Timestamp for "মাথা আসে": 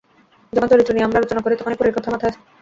2.13-2.39